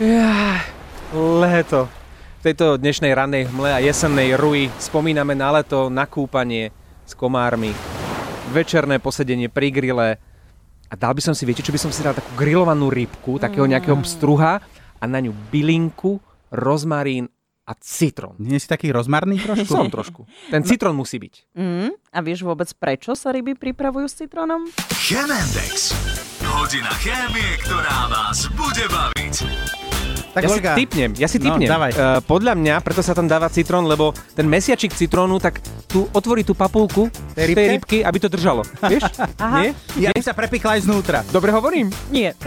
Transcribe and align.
Ja, 0.00 0.64
leto. 1.12 1.84
V 2.40 2.42
tejto 2.48 2.80
dnešnej 2.80 3.12
rannej 3.12 3.52
hmle 3.52 3.68
a 3.68 3.84
jesennej 3.84 4.32
ruji 4.32 4.72
spomíname 4.80 5.36
na 5.36 5.52
leto, 5.52 5.92
na 5.92 6.08
kúpanie 6.08 6.72
s 7.04 7.12
komármi, 7.12 7.68
večerné 8.48 8.96
posedenie 8.96 9.52
pri 9.52 9.68
grille. 9.68 10.16
A 10.88 10.94
dal 10.96 11.12
by 11.12 11.20
som 11.20 11.36
si, 11.36 11.44
viete, 11.44 11.60
čo 11.60 11.68
by 11.68 11.76
som 11.76 11.92
si 11.92 12.00
dal 12.00 12.16
takú 12.16 12.32
grillovanú 12.32 12.88
rybku, 12.88 13.36
takého 13.36 13.68
nejakého 13.68 14.00
pstruha 14.00 14.64
a 14.96 15.04
na 15.04 15.20
ňu 15.20 15.36
bylinku, 15.52 16.16
rozmarín 16.48 17.28
a 17.68 17.76
citrón. 17.76 18.40
Nie 18.40 18.56
si 18.56 18.72
taký 18.72 18.96
rozmarný 18.96 19.36
trošku? 19.36 19.68
Som 19.68 19.92
trošku. 19.92 20.24
Ten 20.48 20.64
citrón 20.64 20.96
musí 20.96 21.20
byť. 21.20 21.52
Mm, 21.52 21.92
a 21.92 22.18
vieš 22.24 22.48
vôbec, 22.48 22.72
prečo 22.72 23.12
sa 23.12 23.36
ryby 23.36 23.52
pripravujú 23.52 24.08
s 24.08 24.16
citrónom? 24.16 24.64
Chemendex. 24.96 25.92
Hodina 26.40 26.90
chémie, 27.04 27.60
ktorá 27.60 28.08
vás 28.08 28.48
bude 28.56 28.88
baviť. 28.88 29.69
Tak 30.30 30.46
ja 30.46 30.48
si 30.48 30.58
Olga, 30.62 30.72
typnem, 30.78 31.10
ja 31.18 31.26
si 31.26 31.42
No, 31.42 31.44
typnem. 31.50 31.66
dávaj. 31.66 31.90
Uh, 31.90 32.20
podľa 32.22 32.54
mňa, 32.54 32.74
preto 32.86 33.02
sa 33.02 33.18
tam 33.18 33.26
dáva 33.26 33.50
citrón, 33.50 33.90
lebo 33.90 34.14
ten 34.32 34.46
mesiačik 34.46 34.94
citrónu, 34.94 35.42
tak 35.42 35.58
tu 35.90 36.06
otvorí 36.14 36.46
tú 36.46 36.54
papulku 36.54 37.10
Tej 37.34 37.50
tej, 37.50 37.54
tej 37.54 37.66
rybky, 37.74 37.98
aby 38.06 38.18
to 38.22 38.28
držalo. 38.30 38.62
Vieš? 38.90 39.10
Aha. 39.42 39.58
Nie? 39.58 39.68
ja 39.98 40.10
by 40.14 40.22
sa 40.22 40.30
prepikla 40.30 40.78
aj 40.78 40.86
znútra. 40.86 41.26
Dobre 41.34 41.50
hovorím? 41.50 41.90
Nie. 42.14 42.38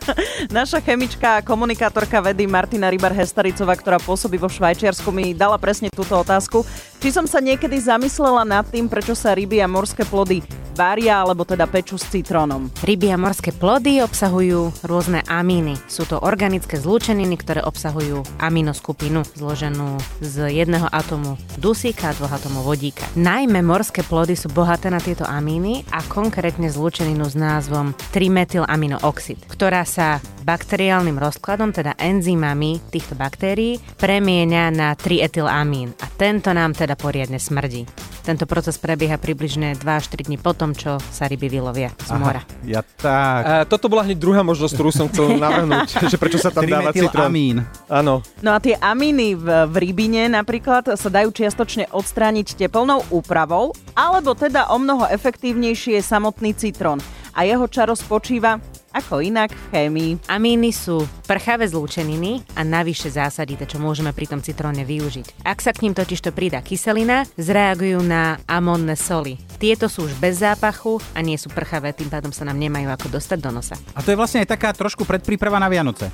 Naša 0.52 0.84
chemička 0.84 1.40
a 1.40 1.44
komunikátorka 1.44 2.20
vedy 2.20 2.44
Martina 2.44 2.92
Rybar-Hestaricová, 2.92 3.72
ktorá 3.72 3.96
pôsobí 3.96 4.36
vo 4.36 4.52
Švajčiarsku, 4.52 5.08
mi 5.08 5.32
dala 5.32 5.56
presne 5.56 5.88
túto 5.88 6.20
otázku. 6.20 6.60
Či 7.00 7.08
som 7.08 7.24
sa 7.24 7.40
niekedy 7.40 7.80
zamyslela 7.80 8.44
nad 8.44 8.68
tým, 8.68 8.84
prečo 8.84 9.16
sa 9.16 9.32
ryby 9.32 9.64
a 9.64 9.68
morské 9.70 10.04
plody 10.04 10.44
varia 10.80 11.20
alebo 11.20 11.44
teda 11.44 11.68
pečú 11.68 12.00
s 12.00 12.08
citrónom. 12.08 12.72
Ryby 12.80 13.12
a 13.12 13.20
morské 13.20 13.52
plody 13.52 14.00
obsahujú 14.00 14.72
rôzne 14.88 15.20
amíny. 15.28 15.76
Sú 15.92 16.08
to 16.08 16.16
organické 16.16 16.80
zlúčeniny, 16.80 17.36
ktoré 17.36 17.60
obsahujú 17.60 18.24
aminoskupinu 18.40 19.28
zloženú 19.36 20.00
z 20.24 20.48
jedného 20.48 20.88
atomu 20.88 21.36
dusíka 21.60 22.08
a 22.08 22.16
dvoch 22.16 22.32
atomov 22.32 22.64
vodíka. 22.64 23.04
Najmä 23.12 23.60
morské 23.60 24.00
plody 24.00 24.32
sú 24.32 24.48
bohaté 24.48 24.88
na 24.88 25.04
tieto 25.04 25.28
amíny 25.28 25.84
a 25.92 26.00
konkrétne 26.00 26.72
zlúčeninu 26.72 27.28
s 27.28 27.36
názvom 27.36 27.92
3-metylaminoxid, 28.16 29.44
ktorá 29.52 29.84
sa 29.84 30.24
bakteriálnym 30.48 31.20
rozkladom, 31.20 31.76
teda 31.76 31.92
enzymami 32.00 32.80
týchto 32.88 33.12
baktérií, 33.12 33.76
premieňa 34.00 34.72
na 34.72 34.88
3-etylamín 34.96 35.92
a 36.00 36.06
tento 36.16 36.48
nám 36.56 36.72
teda 36.72 36.96
poriadne 36.96 37.36
smrdí. 37.36 37.84
Tento 38.30 38.46
proces 38.46 38.78
prebieha 38.78 39.18
približne 39.18 39.74
2 39.74 39.82
až 39.82 40.06
3 40.06 40.30
dní 40.30 40.38
potom, 40.38 40.70
čo 40.70 41.02
sa 41.10 41.26
ryby 41.26 41.50
vylovia 41.50 41.90
z 41.98 42.14
mora. 42.14 42.46
ja 42.62 42.86
tak. 43.02 43.42
Uh, 43.42 43.66
toto 43.66 43.90
bola 43.90 44.06
hneď 44.06 44.22
druhá 44.22 44.46
možnosť, 44.46 44.70
ktorú 44.78 44.90
som 44.94 45.10
chcel 45.10 45.34
navrhnúť, 45.34 45.98
že 46.14 46.14
prečo 46.14 46.38
sa 46.38 46.54
tam 46.54 46.62
dáva 46.62 46.94
citrón. 46.94 47.10
Trimetylamín. 47.10 47.66
Áno. 47.90 48.22
No 48.38 48.54
a 48.54 48.62
tie 48.62 48.78
amíny 48.78 49.34
v, 49.34 49.66
v 49.66 49.74
rybine 49.82 50.30
napríklad 50.30 50.94
sa 50.94 51.08
dajú 51.10 51.34
čiastočne 51.34 51.90
odstrániť 51.90 52.54
teplnou 52.54 53.02
úpravou, 53.10 53.74
alebo 53.98 54.38
teda 54.38 54.70
o 54.70 54.78
mnoho 54.78 55.10
efektívnejšie 55.10 55.98
je 55.98 56.02
samotný 56.06 56.54
citrón. 56.54 57.02
A 57.34 57.42
jeho 57.42 57.66
čaro 57.66 57.98
spočíva 57.98 58.62
ako 58.90 59.22
inak 59.22 59.54
v 59.54 59.64
chémii. 59.70 60.12
Amíny 60.26 60.74
sú 60.74 61.06
prchavé 61.26 61.66
zlúčeniny 61.70 62.42
a 62.58 62.66
navyše 62.66 63.10
zásadité, 63.10 63.66
čo 63.66 63.78
môžeme 63.78 64.10
pri 64.10 64.26
tom 64.26 64.42
citróne 64.42 64.82
využiť. 64.82 65.46
Ak 65.46 65.62
sa 65.62 65.70
k 65.70 65.86
ním 65.86 65.94
totižto 65.94 66.34
pridá 66.34 66.58
kyselina, 66.62 67.26
zreagujú 67.38 68.02
na 68.02 68.42
amónne 68.50 68.98
soli. 68.98 69.38
Tieto 69.62 69.86
sú 69.86 70.10
už 70.10 70.18
bez 70.18 70.42
zápachu 70.42 70.98
a 71.14 71.22
nie 71.22 71.38
sú 71.38 71.52
prchavé, 71.52 71.94
tým 71.94 72.10
pádom 72.10 72.34
sa 72.34 72.42
nám 72.42 72.58
nemajú 72.58 72.90
ako 72.90 73.06
dostať 73.20 73.38
do 73.38 73.50
nosa. 73.54 73.76
A 73.94 74.02
to 74.02 74.10
je 74.10 74.18
vlastne 74.18 74.42
aj 74.42 74.50
taká 74.50 74.74
trošku 74.74 75.06
predpríprava 75.06 75.62
na 75.62 75.70
Vianoce. 75.70 76.10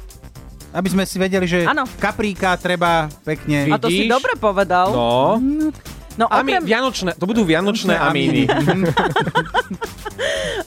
Aby 0.76 0.92
sme 0.92 1.08
si 1.08 1.16
vedeli, 1.16 1.48
že 1.48 1.64
Áno. 1.64 1.88
kapríka 1.96 2.52
treba 2.60 3.08
pekne... 3.24 3.72
A 3.72 3.80
to 3.80 3.88
si 3.88 4.04
dobre 4.04 4.36
povedal. 4.36 4.92
No. 4.92 5.40
No 6.16 6.24
Ami, 6.26 6.56
okrem, 6.56 6.64
vianočné, 6.64 7.10
to 7.12 7.24
budú 7.24 7.44
vianočné 7.44 7.92
amíny. 7.92 8.48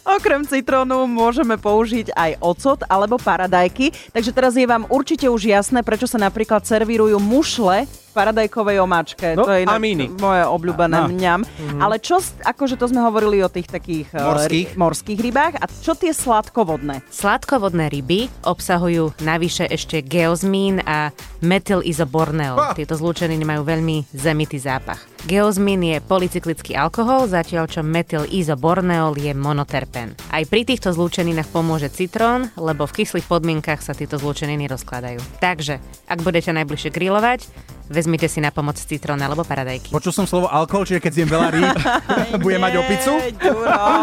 okrem 0.05 0.45
citrónu 0.45 1.05
môžeme 1.05 1.57
použiť 1.57 2.13
aj 2.13 2.31
ocot 2.39 2.79
alebo 2.85 3.17
paradajky. 3.17 3.89
Takže 4.11 4.29
teraz 4.29 4.53
je 4.53 4.63
vám 4.63 4.85
určite 4.87 5.25
už 5.25 5.49
jasné, 5.49 5.81
prečo 5.81 6.05
sa 6.05 6.17
napríklad 6.17 6.61
servírujú 6.61 7.17
mušle 7.17 7.89
v 7.89 8.11
paradajkovej 8.11 8.77
omáčke. 8.77 9.25
No, 9.33 9.45
to 9.45 9.53
je 9.53 9.65
amíny. 9.65 10.09
moje 10.11 10.45
obľúbené 10.45 10.97
Á. 10.97 11.07
mňam. 11.07 11.41
Ale 11.77 11.97
čo, 11.97 12.17
akože 12.41 12.75
to 12.75 12.85
sme 12.85 13.01
hovorili 13.01 13.41
o 13.41 13.49
tých 13.49 13.69
takých 13.69 14.09
eh, 14.11 14.21
Morských. 14.21 14.69
ry- 14.69 14.77
morských 14.77 15.19
rybách. 15.19 15.53
A 15.57 15.65
čo 15.65 15.93
tie 15.93 16.13
sladkovodné? 16.13 17.01
Sladkovodné 17.09 17.89
ryby 17.89 18.29
obsahujú 18.43 19.17
navyše 19.19 19.65
ešte 19.65 20.01
geozmín 20.01 20.81
a 20.83 21.09
metylizoborneol. 21.41 22.53
Bah! 22.53 22.73
Tieto 22.73 22.93
zlúčeniny 22.93 23.41
majú 23.41 23.65
veľmi 23.65 24.09
zemitý 24.11 24.61
zápach. 24.61 25.08
Geozmín 25.27 25.83
je 25.83 25.99
policyklický 25.99 26.79
alkohol, 26.79 27.27
zatiaľ 27.27 27.67
čo 27.67 27.83
metylizoborneol 27.83 29.19
je 29.19 29.35
monoterpén. 29.35 30.15
Aj 30.31 30.43
pri 30.47 30.63
týchto 30.63 30.95
zlúčeninách 30.95 31.51
pomôže 31.51 31.91
citrón, 31.91 32.47
lebo 32.55 32.87
v 32.87 33.03
kyslých 33.03 33.27
podmienkach 33.27 33.83
sa 33.83 33.91
tieto 33.91 34.15
zlúčeniny 34.15 34.71
rozkladajú. 34.71 35.19
Takže, 35.43 35.83
ak 36.07 36.19
budete 36.23 36.55
najbližšie 36.55 36.95
grilovať, 36.95 37.51
vezmite 37.91 38.31
si 38.31 38.39
na 38.39 38.53
pomoc 38.53 38.79
citrón 38.79 39.19
alebo 39.19 39.43
paradajky. 39.43 39.91
Počul 39.91 40.15
som 40.15 40.29
slovo 40.29 40.47
alkohol, 40.47 40.87
čiže 40.87 41.03
keď 41.03 41.11
zjem 41.11 41.29
veľa 41.29 41.49
rýb, 41.51 41.75
bude 42.45 42.57
mať 42.61 42.73
opicu? 42.79 43.13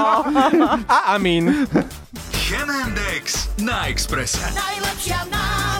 A 0.93 1.17
amín. 1.17 1.65
Chemendex 2.35 3.49
na 3.65 3.89
Exprese. 3.89 4.43
Najlepšia, 4.53 5.19
najlepšia 5.33 5.76